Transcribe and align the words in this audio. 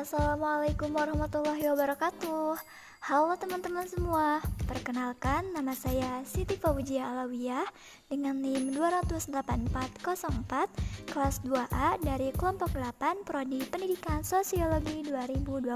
Assalamualaikum 0.00 0.96
warahmatullahi 0.96 1.60
wabarakatuh. 1.76 2.56
Halo 3.04 3.36
teman-teman 3.36 3.84
semua 3.84 4.40
Perkenalkan 4.64 5.52
nama 5.52 5.76
saya 5.76 6.24
Siti 6.24 6.56
Fauzia 6.56 7.04
Alawiyah 7.04 7.68
Dengan 8.08 8.40
NIM 8.40 8.72
28404 8.80 11.04
Kelas 11.04 11.44
2A 11.44 12.00
dari 12.00 12.32
kelompok 12.32 12.80
8 12.80 13.28
Prodi 13.28 13.60
Pendidikan 13.68 14.24
Sosiologi 14.24 15.04
2020 15.04 15.68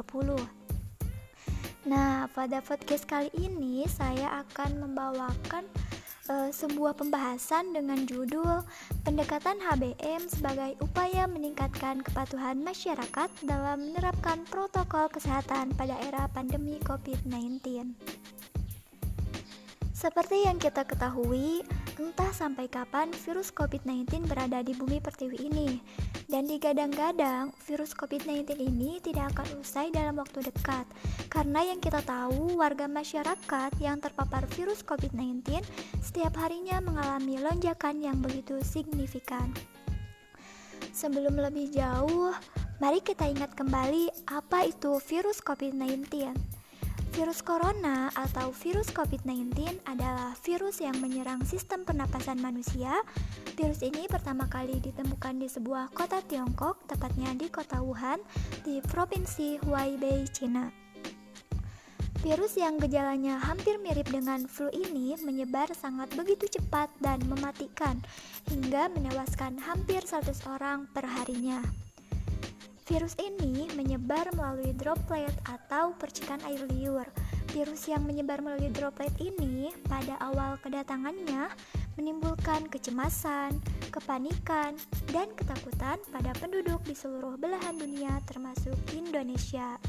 Nah 1.93 2.25
pada 2.33 2.65
podcast 2.65 3.05
kali 3.05 3.29
ini 3.37 3.85
saya 3.93 4.41
akan 4.41 4.89
membawakan 4.89 5.69
uh, 6.29 6.51
sebuah 6.53 6.97
pembahasan 6.97 7.73
dengan 7.77 8.05
judul 8.09 8.65
Pendekatan 9.05 9.61
HBM 9.61 10.25
sebagai 10.29 10.81
upaya 10.81 11.29
meningkatkan 11.29 12.01
kepatuhan 12.01 12.61
masyarakat 12.65 13.29
dalam 13.45 13.93
menerapkan 13.93 14.45
protokol 14.49 15.13
kesehatan 15.13 15.77
pada 15.77 15.97
era 16.01 16.25
pandemi 16.33 16.81
COVID-19. 16.85 17.93
Seperti 19.95 20.43
yang 20.43 20.59
kita 20.59 20.83
ketahui, 20.83 21.63
entah 22.03 22.35
sampai 22.35 22.67
kapan 22.67 23.15
virus 23.15 23.55
COVID-19 23.55 24.27
berada 24.27 24.59
di 24.59 24.75
bumi 24.75 24.99
pertiwi 24.99 25.47
ini. 25.47 25.79
Dan 26.27 26.51
digadang-gadang, 26.51 27.55
virus 27.63 27.95
COVID-19 27.95 28.59
ini 28.59 28.99
tidak 28.99 29.39
akan 29.39 29.63
usai 29.63 29.95
dalam 29.95 30.19
waktu 30.19 30.43
dekat. 30.51 30.83
Karena 31.31 31.63
yang 31.63 31.79
kita 31.79 32.03
tahu, 32.03 32.59
warga 32.59 32.91
masyarakat 32.91 33.71
yang 33.79 34.03
terpapar 34.03 34.51
virus 34.59 34.83
COVID-19 34.83 35.63
setiap 36.03 36.43
harinya 36.43 36.83
mengalami 36.83 37.39
lonjakan 37.39 38.03
yang 38.03 38.19
begitu 38.19 38.59
signifikan. 38.67 39.55
Sebelum 40.91 41.39
lebih 41.39 41.71
jauh, 41.71 42.35
mari 42.83 42.99
kita 42.99 43.31
ingat 43.31 43.55
kembali 43.55 44.11
apa 44.27 44.67
itu 44.67 44.99
virus 44.99 45.39
COVID-19. 45.39 46.35
Virus 47.15 47.47
corona 47.47 48.11
atau 48.19 48.51
virus 48.51 48.91
COVID-19 48.91 49.55
adalah 49.87 50.35
virus 50.43 50.83
yang 50.83 50.99
menyerang 50.99 51.47
sistem 51.47 51.87
pernapasan 51.87 52.43
manusia. 52.43 52.91
Virus 53.55 53.87
ini 53.87 54.11
pertama 54.11 54.51
kali 54.51 54.83
ditemukan 54.83 55.39
di 55.39 55.47
sebuah 55.47 55.95
kota 55.95 56.19
Tiongkok, 56.27 56.83
tepatnya 56.91 57.31
di 57.39 57.47
kota 57.55 57.79
Wuhan, 57.79 58.19
di 58.67 58.83
provinsi 58.83 59.63
Huaibei, 59.63 60.27
Cina. 60.27 60.75
Virus 62.19 62.59
yang 62.59 62.83
gejalanya 62.83 63.39
hampir 63.39 63.79
mirip 63.79 64.11
dengan 64.11 64.51
flu 64.51 64.67
ini 64.75 65.15
menyebar 65.23 65.71
sangat 65.71 66.11
begitu 66.19 66.51
cepat 66.51 66.91
dan 66.99 67.23
mematikan, 67.31 67.95
hingga 68.51 68.91
menewaskan 68.91 69.63
hampir 69.63 70.03
100 70.03 70.35
orang 70.51 70.91
per 70.91 71.07
harinya. 71.07 71.63
Virus 72.85 73.17
ini 73.17 73.65
menyebar 73.73 74.29
melalui 74.37 74.77
droplet 74.77 75.33
atau 75.49 75.97
percikan 75.97 76.37
air 76.45 76.61
liur. 76.69 77.09
Virus 77.49 77.89
yang 77.89 78.05
menyebar 78.05 78.45
melalui 78.45 78.69
droplet 78.69 79.09
ini 79.17 79.73
pada 79.89 80.21
awal 80.21 80.61
kedatangannya 80.61 81.49
menimbulkan 81.97 82.69
kecemasan, 82.69 83.57
kepanikan, 83.89 84.77
dan 85.09 85.33
ketakutan 85.33 85.97
pada 86.13 86.37
penduduk 86.37 86.85
di 86.85 86.93
seluruh 86.93 87.41
belahan 87.41 87.73
dunia 87.81 88.21
termasuk 88.29 88.77
Indonesia. 88.93 89.81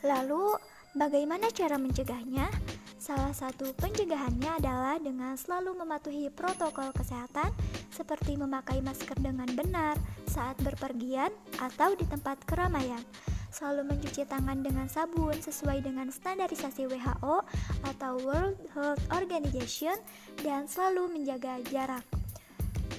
Lalu, 0.00 0.56
bagaimana 0.96 1.52
cara 1.52 1.76
mencegahnya? 1.76 2.48
Salah 2.96 3.36
satu 3.36 3.76
pencegahannya 3.76 4.64
adalah 4.64 4.96
dengan 4.96 5.36
selalu 5.36 5.76
mematuhi 5.76 6.32
protokol 6.32 6.88
kesehatan 6.96 7.52
seperti 7.90 8.38
memakai 8.38 8.80
masker 8.80 9.18
dengan 9.18 9.50
benar 9.52 9.98
saat 10.30 10.56
berpergian 10.62 11.30
atau 11.58 11.92
di 11.98 12.06
tempat 12.06 12.38
keramaian. 12.46 13.02
Selalu 13.50 13.90
mencuci 13.94 14.22
tangan 14.30 14.62
dengan 14.62 14.86
sabun 14.86 15.34
sesuai 15.34 15.82
dengan 15.82 16.06
standarisasi 16.08 16.86
WHO 16.86 17.36
atau 17.82 18.12
World 18.22 18.56
Health 18.78 19.02
Organization 19.10 19.98
dan 20.40 20.70
selalu 20.70 21.10
menjaga 21.10 21.58
jarak. 21.66 22.06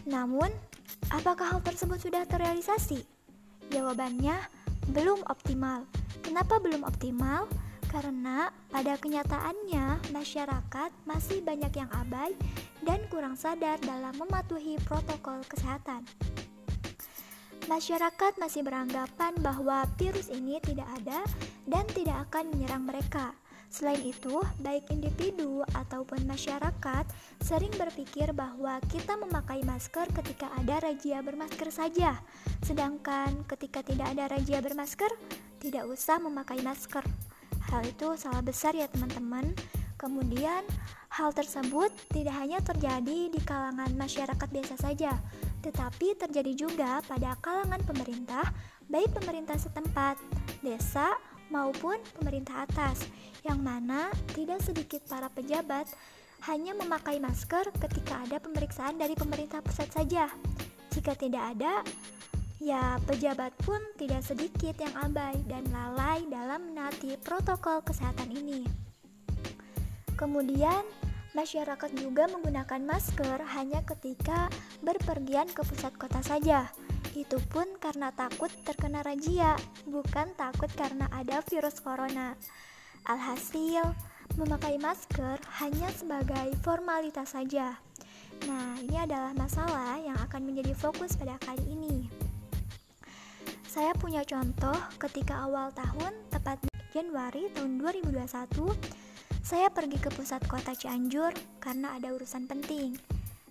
Namun, 0.03 0.51
apakah 1.07 1.55
hal 1.55 1.61
tersebut 1.63 2.03
sudah 2.03 2.27
terrealisasi? 2.27 3.07
Jawabannya 3.71 4.35
belum 4.91 5.23
optimal. 5.31 5.87
Kenapa 6.19 6.59
belum 6.59 6.83
optimal? 6.83 7.47
Karena 7.91 8.47
pada 8.71 8.95
kenyataannya 8.95 10.15
masyarakat 10.15 10.91
masih 11.03 11.43
banyak 11.43 11.75
yang 11.75 11.91
abai 11.91 12.31
dan 12.87 13.03
kurang 13.11 13.35
sadar 13.35 13.75
dalam 13.83 14.15
mematuhi 14.15 14.79
protokol 14.87 15.43
kesehatan. 15.51 16.07
Masyarakat 17.67 18.39
masih 18.39 18.63
beranggapan 18.63 19.35
bahwa 19.43 19.83
virus 19.99 20.31
ini 20.31 20.57
tidak 20.63 20.87
ada 21.03 21.21
dan 21.67 21.83
tidak 21.91 22.31
akan 22.31 22.49
menyerang 22.55 22.87
mereka. 22.87 23.35
Selain 23.71 24.03
itu, 24.03 24.43
baik 24.59 24.91
individu 24.91 25.63
ataupun 25.71 26.27
masyarakat 26.27 27.07
sering 27.39 27.71
berpikir 27.79 28.35
bahwa 28.35 28.83
kita 28.91 29.15
memakai 29.15 29.63
masker 29.63 30.11
ketika 30.11 30.51
ada 30.59 30.83
razia 30.83 31.23
bermasker 31.23 31.71
saja, 31.71 32.19
sedangkan 32.67 33.47
ketika 33.47 33.79
tidak 33.79 34.11
ada 34.11 34.27
razia 34.27 34.59
bermasker, 34.59 35.07
tidak 35.63 35.87
usah 35.87 36.19
memakai 36.19 36.59
masker. 36.59 37.05
Hal 37.71 37.87
itu 37.87 38.19
salah 38.19 38.43
besar 38.43 38.75
ya 38.75 38.91
teman-teman. 38.91 39.55
Kemudian, 39.95 40.67
hal 41.07 41.31
tersebut 41.31 41.87
tidak 42.11 42.35
hanya 42.35 42.59
terjadi 42.59 43.31
di 43.31 43.39
kalangan 43.47 43.95
masyarakat 43.95 44.49
biasa 44.49 44.75
saja, 44.75 45.15
tetapi 45.63 46.19
terjadi 46.19 46.51
juga 46.51 46.99
pada 47.05 47.37
kalangan 47.39 47.79
pemerintah, 47.87 48.43
baik 48.91 49.13
pemerintah 49.15 49.55
setempat, 49.55 50.19
desa, 50.59 51.15
maupun 51.47 51.95
pemerintah 52.17 52.65
atas, 52.65 53.07
yang 53.47 53.61
mana 53.61 54.11
tidak 54.35 54.59
sedikit 54.63 55.03
para 55.05 55.31
pejabat 55.31 55.85
hanya 56.49 56.73
memakai 56.73 57.21
masker 57.21 57.69
ketika 57.77 58.25
ada 58.25 58.41
pemeriksaan 58.41 58.97
dari 58.97 59.13
pemerintah 59.13 59.61
pusat 59.61 59.93
saja. 59.93 60.25
Jika 60.91 61.13
tidak 61.13 61.55
ada, 61.55 61.85
Ya, 62.61 63.01
pejabat 63.09 63.57
pun 63.65 63.81
tidak 63.97 64.21
sedikit 64.21 64.77
yang 64.77 64.93
abai 65.01 65.33
dan 65.49 65.65
lalai 65.73 66.21
dalam 66.29 66.69
menaati 66.69 67.17
protokol 67.17 67.81
kesehatan 67.81 68.29
ini. 68.29 68.61
Kemudian, 70.13 70.85
masyarakat 71.33 71.89
juga 71.97 72.29
menggunakan 72.29 72.85
masker 72.85 73.41
hanya 73.57 73.81
ketika 73.81 74.45
berpergian 74.85 75.49
ke 75.49 75.65
pusat 75.65 75.89
kota 75.97 76.21
saja. 76.21 76.69
Itu 77.17 77.41
pun 77.49 77.65
karena 77.81 78.13
takut 78.13 78.53
terkena 78.61 79.01
razia, 79.01 79.57
bukan 79.89 80.29
takut 80.37 80.69
karena 80.77 81.09
ada 81.09 81.41
virus 81.49 81.81
corona. 81.81 82.37
Alhasil, 83.09 83.89
memakai 84.37 84.77
masker 84.77 85.41
hanya 85.65 85.89
sebagai 85.97 86.53
formalitas 86.61 87.33
saja. 87.33 87.81
Nah, 88.45 88.77
ini 88.85 89.01
adalah 89.01 89.33
masalah 89.33 89.97
yang 89.97 90.17
akan 90.29 90.45
menjadi 90.45 90.77
fokus 90.77 91.17
pada 91.17 91.41
kali 91.41 91.65
ini. 91.65 92.20
Saya 93.71 93.95
punya 93.95 94.19
contoh 94.27 94.75
ketika 94.99 95.47
awal 95.47 95.71
tahun, 95.71 96.11
tepat 96.27 96.59
Januari 96.91 97.47
tahun 97.55 97.79
2021, 97.79 98.67
saya 99.39 99.71
pergi 99.71 99.95
ke 99.95 100.11
pusat 100.11 100.43
kota 100.43 100.75
Cianjur 100.75 101.31
karena 101.63 101.95
ada 101.95 102.11
urusan 102.11 102.51
penting. 102.51 102.99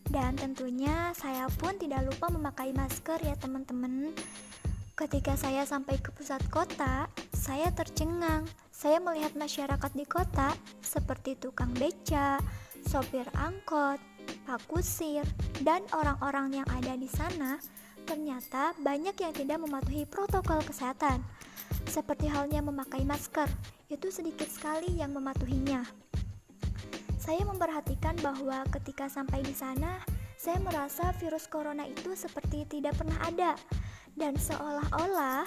Dan 0.05 0.37
tentunya 0.37 1.17
saya 1.17 1.49
pun 1.49 1.73
tidak 1.81 2.05
lupa 2.05 2.29
memakai 2.29 2.69
masker 2.77 3.17
ya 3.25 3.33
teman-teman. 3.41 4.13
Ketika 4.93 5.41
saya 5.41 5.65
sampai 5.65 5.97
ke 5.97 6.13
pusat 6.13 6.45
kota, 6.53 7.09
saya 7.33 7.73
tercengang. 7.73 8.45
Saya 8.69 9.01
melihat 9.01 9.33
masyarakat 9.33 9.93
di 9.97 10.05
kota 10.05 10.53
seperti 10.85 11.41
tukang 11.41 11.73
beca, 11.73 12.37
sopir 12.85 13.25
angkot, 13.41 13.97
pak 14.45 14.61
kusir, 14.69 15.25
dan 15.65 15.81
orang-orang 15.97 16.61
yang 16.61 16.69
ada 16.77 16.93
di 16.93 17.09
sana 17.09 17.57
ternyata 18.11 18.75
banyak 18.83 19.15
yang 19.23 19.31
tidak 19.31 19.63
mematuhi 19.63 20.03
protokol 20.03 20.59
kesehatan. 20.67 21.23
Seperti 21.87 22.27
halnya 22.27 22.59
memakai 22.59 23.07
masker, 23.07 23.47
itu 23.87 24.11
sedikit 24.11 24.51
sekali 24.51 24.99
yang 24.99 25.15
mematuhinya. 25.15 25.87
Saya 27.23 27.47
memperhatikan 27.47 28.19
bahwa 28.19 28.67
ketika 28.75 29.07
sampai 29.07 29.47
di 29.47 29.55
sana, 29.55 30.03
saya 30.35 30.59
merasa 30.59 31.15
virus 31.23 31.47
corona 31.47 31.87
itu 31.87 32.19
seperti 32.19 32.67
tidak 32.67 32.99
pernah 32.99 33.15
ada, 33.23 33.55
dan 34.19 34.35
seolah-olah 34.35 35.47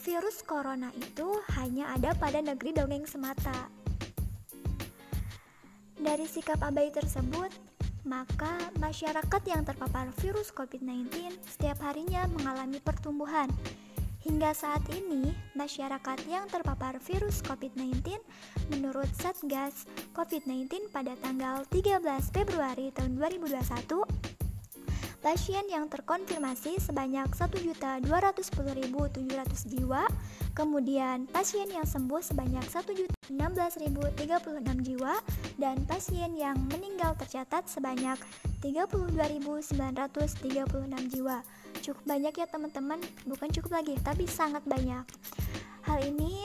virus 0.00 0.40
corona 0.40 0.88
itu 0.96 1.28
hanya 1.60 1.92
ada 1.92 2.16
pada 2.16 2.40
negeri 2.40 2.72
dongeng 2.72 3.04
semata. 3.04 3.68
Dari 6.00 6.24
sikap 6.24 6.64
abai 6.64 6.88
tersebut, 6.88 7.52
maka 8.06 8.70
masyarakat 8.78 9.42
yang 9.48 9.62
terpapar 9.66 10.10
virus 10.22 10.54
COVID-19 10.54 11.34
setiap 11.46 11.82
harinya 11.82 12.26
mengalami 12.30 12.78
pertumbuhan. 12.78 13.50
Hingga 14.18 14.50
saat 14.50 14.82
ini, 14.92 15.30
masyarakat 15.54 16.18
yang 16.26 16.50
terpapar 16.50 16.98
virus 17.00 17.38
COVID-19 17.46 18.18
menurut 18.74 19.08
Satgas 19.14 19.86
COVID-19 20.12 20.90
pada 20.90 21.14
tanggal 21.22 21.62
13 21.70 22.02
Februari 22.34 22.90
tahun 22.92 23.16
2021 23.16 24.37
pasien 25.28 25.68
yang 25.68 25.92
terkonfirmasi 25.92 26.80
sebanyak 26.80 27.28
1.210.700 27.36 28.00
jiwa, 29.68 30.08
kemudian 30.56 31.28
pasien 31.28 31.68
yang 31.68 31.84
sembuh 31.84 32.24
sebanyak 32.24 32.64
1.016.036 32.64 33.28
jiwa, 34.88 35.20
dan 35.60 35.84
pasien 35.84 36.32
yang 36.32 36.56
meninggal 36.72 37.12
tercatat 37.20 37.68
sebanyak 37.68 38.16
32.936 38.64 39.68
jiwa. 41.12 41.44
Cukup 41.84 42.04
banyak 42.08 42.32
ya 42.32 42.48
teman-teman, 42.48 42.96
bukan 43.28 43.52
cukup 43.52 43.84
lagi, 43.84 44.00
tapi 44.00 44.24
sangat 44.24 44.64
banyak. 44.64 45.04
Hal 45.84 46.08
ini 46.08 46.40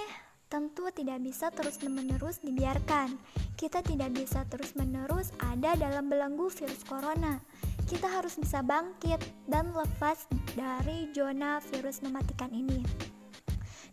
tentu 0.51 0.91
tidak 0.91 1.23
bisa 1.23 1.55
terus-menerus 1.55 2.43
dibiarkan. 2.43 3.15
Kita 3.63 3.79
tidak 3.79 4.11
bisa 4.11 4.43
terus-menerus 4.51 5.31
ada 5.39 5.79
dalam 5.79 6.11
belenggu 6.11 6.51
virus 6.51 6.83
corona. 6.83 7.39
Kita 7.87 8.11
harus 8.11 8.35
bisa 8.35 8.59
bangkit 8.59 9.23
dan 9.47 9.71
lepas 9.71 10.27
dari 10.51 11.07
zona 11.15 11.63
virus 11.71 12.03
mematikan 12.03 12.51
ini. 12.51 12.83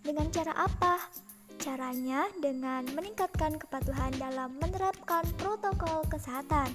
Dengan 0.03 0.27
cara 0.35 0.59
apa? 0.59 0.99
Caranya 1.63 2.27
dengan 2.43 2.83
meningkatkan 2.99 3.63
kepatuhan 3.63 4.11
dalam 4.19 4.59
menerapkan 4.59 5.23
protokol 5.39 6.03
kesehatan. 6.11 6.75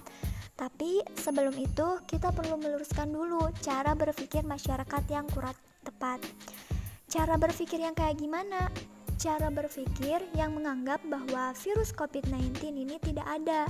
Tapi 0.55 1.03
sebelum 1.19 1.51
itu, 1.59 1.99
kita 2.07 2.31
perlu 2.31 2.55
meluruskan 2.55 3.11
dulu 3.11 3.51
cara 3.59 3.91
berpikir 3.91 4.47
masyarakat 4.47 5.03
yang 5.11 5.27
kurang 5.35 5.59
tepat. 5.83 6.23
Cara 7.11 7.35
berpikir 7.35 7.83
yang 7.83 7.91
kayak 7.91 8.15
gimana? 8.15 8.71
Cara 9.15 9.47
berpikir 9.47 10.19
yang 10.35 10.55
menganggap 10.55 10.99
bahwa 11.07 11.55
virus 11.55 11.95
COVID-19 11.95 12.59
ini 12.71 12.95
tidak 12.99 13.25
ada 13.25 13.67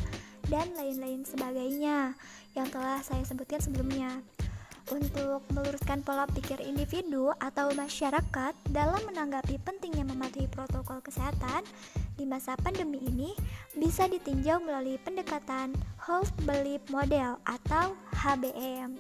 dan 0.50 0.70
lain-lain 0.78 1.26
sebagainya 1.26 2.14
yang 2.58 2.68
telah 2.70 3.02
saya 3.02 3.22
sebutkan 3.26 3.62
sebelumnya. 3.62 4.22
Untuk 4.86 5.42
meluruskan 5.50 6.06
pola 6.06 6.30
pikir 6.30 6.62
individu 6.62 7.34
atau 7.42 7.74
masyarakat 7.74 8.54
dalam 8.70 9.02
menanggapi 9.10 9.58
pentingnya 9.66 10.06
mematuhi 10.06 10.46
protokol 10.46 11.02
kesehatan 11.02 11.66
di 12.14 12.30
masa 12.30 12.54
pandemi 12.62 13.02
ini 13.02 13.34
bisa 13.74 14.06
ditinjau 14.06 14.62
melalui 14.62 15.02
pendekatan 15.02 15.74
Health 16.06 16.30
Belief 16.46 16.86
Model 16.94 17.42
atau 17.50 17.98
HBM. 18.14 18.94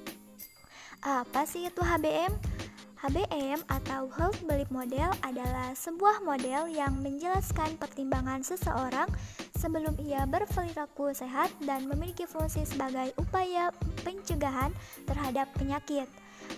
Apa 1.05 1.45
sih 1.45 1.69
itu 1.69 1.85
HBM? 1.85 2.54
HBM 3.05 3.61
atau 3.69 4.09
Health 4.17 4.41
Belief 4.49 4.65
Model 4.73 5.13
adalah 5.21 5.77
sebuah 5.77 6.25
model 6.25 6.65
yang 6.73 6.89
menjelaskan 7.05 7.77
pertimbangan 7.77 8.41
seseorang 8.41 9.05
sebelum 9.53 9.93
ia 10.01 10.25
berperilaku 10.25 11.13
sehat 11.13 11.53
dan 11.61 11.85
memiliki 11.85 12.25
fungsi 12.25 12.65
sebagai 12.65 13.13
upaya 13.21 13.69
pencegahan 14.01 14.73
terhadap 15.05 15.45
penyakit. 15.53 16.09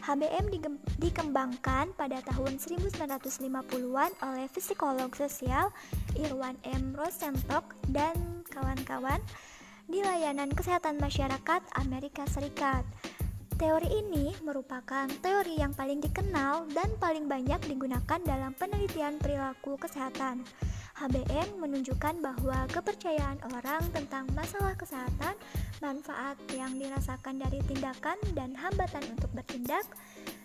HBM 0.07 0.47
dikembangkan 1.03 1.91
pada 1.99 2.23
tahun 2.23 2.55
1950-an 2.63 4.11
oleh 4.23 4.47
psikolog 4.55 5.11
sosial 5.19 5.67
Irwan 6.15 6.55
M. 6.63 6.95
Rosenstock 6.95 7.75
dan 7.91 8.15
kawan-kawan 8.55 9.19
di 9.91 9.99
layanan 9.99 10.55
kesehatan 10.55 10.95
masyarakat 10.95 11.59
Amerika 11.75 12.23
Serikat. 12.31 12.87
Teori 13.57 13.89
ini 13.89 14.37
merupakan 14.45 15.09
teori 15.09 15.57
yang 15.57 15.73
paling 15.73 15.97
dikenal 15.97 16.69
dan 16.77 16.93
paling 17.01 17.25
banyak 17.25 17.57
digunakan 17.65 18.21
dalam 18.21 18.53
penelitian 18.53 19.17
perilaku 19.17 19.81
kesehatan. 19.81 20.45
HBM 20.93 21.57
menunjukkan 21.57 22.21
bahwa 22.21 22.69
kepercayaan 22.69 23.41
orang 23.57 23.81
tentang 23.97 24.29
masalah 24.37 24.77
kesehatan, 24.77 25.33
manfaat 25.81 26.37
yang 26.53 26.77
dirasakan 26.77 27.41
dari 27.41 27.57
tindakan, 27.65 28.21
dan 28.37 28.53
hambatan 28.53 29.01
untuk 29.17 29.33
bertindak, 29.33 29.89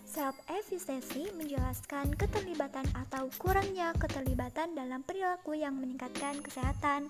self-efficacy 0.09 1.29
menjelaskan 1.37 2.17
keterlibatan 2.17 2.89
atau 2.97 3.29
kurangnya 3.37 3.93
keterlibatan 3.93 4.73
dalam 4.73 5.05
perilaku 5.05 5.53
yang 5.53 5.77
meningkatkan 5.77 6.41
kesehatan, 6.41 7.05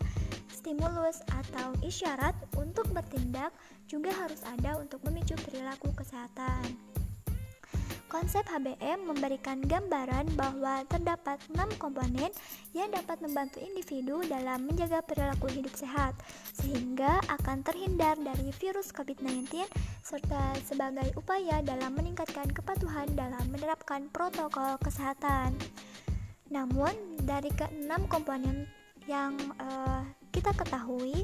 stimulus 0.64 1.20
atau 1.28 1.76
isyarat 1.84 2.32
untuk 2.56 2.88
bertindak 2.96 3.52
juga 3.92 4.16
harus 4.16 4.40
ada 4.48 4.80
untuk 4.80 5.04
memicu 5.04 5.36
perilaku 5.44 5.92
kesehatan. 5.92 6.80
Konsep 8.08 8.46
HBM 8.48 9.10
memberikan 9.10 9.60
gambaran 9.60 10.38
bahwa 10.38 10.86
terdapat 10.88 11.42
enam 11.52 11.68
komponen 11.82 12.30
yang 12.72 12.88
dapat 12.94 13.20
membantu 13.20 13.58
individu 13.60 14.22
dalam 14.30 14.70
menjaga 14.70 15.02
perilaku 15.02 15.50
hidup 15.50 15.74
sehat, 15.74 16.14
sehingga 16.54 17.20
akan 17.26 17.66
terhindar 17.66 18.16
dari 18.22 18.54
virus 18.62 18.94
COVID-19 18.94 19.66
serta 20.06 20.56
sebagai 20.62 21.10
upaya 21.18 21.60
dalam 21.66 21.98
meningkatkan 21.98 22.48
kepatuhan 22.54 23.10
dalam 23.18 23.44
menerapkan 23.50 24.06
protokol 24.14 24.78
kesehatan. 24.80 25.58
Namun, 26.54 26.94
dari 27.26 27.50
keenam 27.50 28.06
komponen 28.06 28.70
yang 29.10 29.34
uh, 29.58 30.06
kita 30.44 30.60
ketahui, 30.68 31.24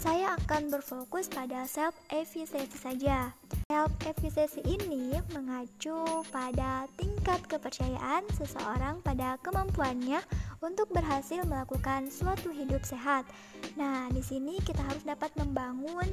saya 0.00 0.32
akan 0.40 0.72
berfokus 0.72 1.28
pada 1.28 1.68
self 1.68 1.92
efficacy 2.08 2.64
saja. 2.72 3.28
Self 3.68 3.92
efficacy 4.08 4.64
ini 4.64 5.12
mengacu 5.36 6.24
pada 6.32 6.88
tingkat 6.96 7.44
kepercayaan 7.52 8.24
seseorang 8.32 9.04
pada 9.04 9.36
kemampuannya 9.44 10.24
untuk 10.64 10.88
berhasil 10.88 11.44
melakukan 11.44 12.08
suatu 12.08 12.48
hidup 12.48 12.80
sehat. 12.80 13.28
Nah, 13.76 14.08
di 14.08 14.24
sini 14.24 14.56
kita 14.64 14.80
harus 14.80 15.04
dapat 15.04 15.28
membangun 15.36 16.08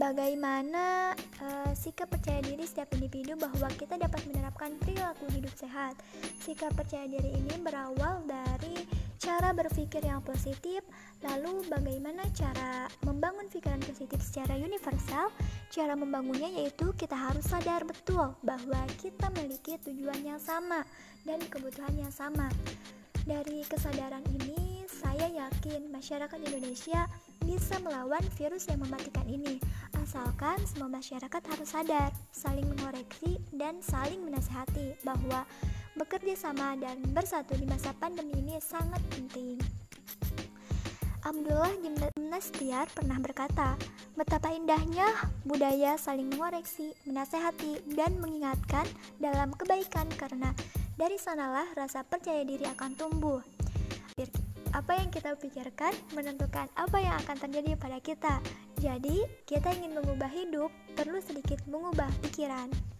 bagaimana 0.00 1.12
uh, 1.44 1.72
sikap 1.76 2.08
percaya 2.08 2.40
diri 2.40 2.64
setiap 2.64 2.88
individu 2.96 3.36
bahwa 3.36 3.68
kita 3.76 4.00
dapat 4.00 4.24
menerapkan 4.24 4.72
perilaku 4.80 5.28
hidup 5.36 5.52
sehat. 5.52 6.00
Sikap 6.40 6.72
percaya 6.72 7.04
diri 7.04 7.28
ini 7.36 7.60
berawal 7.60 8.24
dari 8.24 9.03
cara 9.24 9.56
berpikir 9.56 10.04
yang 10.04 10.20
positif, 10.20 10.84
lalu 11.24 11.64
bagaimana 11.72 12.28
cara 12.36 12.92
membangun 13.08 13.48
pikiran 13.48 13.80
positif 13.80 14.20
secara 14.20 14.52
universal? 14.60 15.32
Cara 15.72 15.96
membangunnya 15.96 16.52
yaitu 16.60 16.92
kita 16.92 17.16
harus 17.16 17.48
sadar 17.48 17.88
betul 17.88 18.36
bahwa 18.44 18.84
kita 19.00 19.32
memiliki 19.32 19.80
tujuan 19.80 20.20
yang 20.20 20.36
sama 20.36 20.84
dan 21.24 21.40
kebutuhan 21.48 21.96
yang 21.96 22.12
sama. 22.12 22.52
Dari 23.24 23.64
kesadaran 23.64 24.20
ini, 24.28 24.84
saya 24.84 25.32
yakin 25.32 25.88
masyarakat 25.88 26.36
Indonesia 26.44 27.08
bisa 27.40 27.80
melawan 27.80 28.20
virus 28.36 28.68
yang 28.68 28.84
mematikan 28.84 29.24
ini. 29.24 29.56
Asalkan 30.04 30.60
semua 30.68 30.92
masyarakat 30.92 31.42
harus 31.48 31.72
sadar, 31.72 32.12
saling 32.28 32.68
mengoreksi, 32.76 33.40
dan 33.56 33.80
saling 33.80 34.20
menasehati 34.20 35.00
bahwa 35.00 35.48
bekerja 35.94 36.34
sama 36.34 36.74
dan 36.78 36.98
bersatu 37.14 37.54
di 37.54 37.66
masa 37.66 37.94
pandemi 37.96 38.38
ini 38.38 38.58
sangat 38.58 39.00
penting. 39.14 39.58
Abdullah 41.24 41.72
Gimnastiar 41.80 42.84
pernah 42.92 43.16
berkata, 43.16 43.80
betapa 44.12 44.52
indahnya 44.52 45.08
budaya 45.48 45.96
saling 45.96 46.28
mengoreksi, 46.28 46.92
menasehati, 47.08 47.80
dan 47.96 48.20
mengingatkan 48.20 48.84
dalam 49.16 49.56
kebaikan 49.56 50.04
karena 50.20 50.52
dari 51.00 51.16
sanalah 51.16 51.64
rasa 51.80 52.04
percaya 52.04 52.44
diri 52.44 52.68
akan 52.68 52.92
tumbuh. 53.00 53.40
Apa 54.76 55.00
yang 55.00 55.08
kita 55.08 55.32
pikirkan 55.40 55.96
menentukan 56.12 56.68
apa 56.76 56.98
yang 57.00 57.16
akan 57.24 57.36
terjadi 57.40 57.72
pada 57.80 57.98
kita. 58.04 58.34
Jadi, 58.84 59.24
kita 59.48 59.72
ingin 59.80 59.96
mengubah 59.96 60.28
hidup, 60.28 60.68
perlu 60.92 61.24
sedikit 61.24 61.62
mengubah 61.64 62.10
pikiran. 62.20 62.93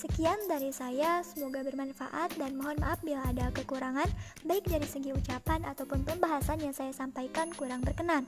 Sekian 0.00 0.40
dari 0.48 0.72
saya, 0.72 1.20
semoga 1.20 1.60
bermanfaat 1.60 2.32
dan 2.40 2.56
mohon 2.56 2.80
maaf 2.80 3.04
bila 3.04 3.20
ada 3.28 3.52
kekurangan 3.52 4.08
baik 4.48 4.64
dari 4.64 4.88
segi 4.88 5.12
ucapan 5.12 5.60
ataupun 5.68 6.08
pembahasan 6.08 6.56
yang 6.64 6.72
saya 6.72 6.88
sampaikan 6.96 7.52
kurang 7.52 7.84
berkenan. 7.84 8.24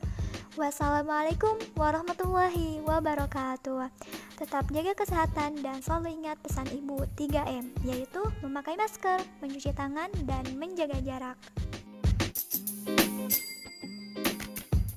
Wassalamualaikum 0.61 1.57
warahmatullahi 1.73 2.85
wabarakatuh. 2.85 3.89
Tetap 4.37 4.69
jaga 4.69 4.93
kesehatan 4.93 5.65
dan 5.65 5.81
selalu 5.81 6.21
ingat 6.21 6.37
pesan 6.45 6.69
ibu 6.77 7.09
3M, 7.17 7.73
yaitu 7.89 8.21
memakai 8.45 8.77
masker, 8.77 9.25
mencuci 9.41 9.73
tangan, 9.73 10.13
dan 10.29 10.45
menjaga 10.61 11.01
jarak. 11.01 11.41